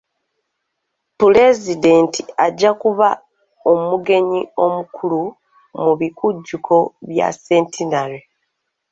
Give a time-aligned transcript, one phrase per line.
[1.19, 3.09] Pulezidenti ajja kuba
[3.71, 5.21] omugenyi omukulu
[5.81, 6.75] mu bikujjuko
[7.09, 8.19] bya centenary.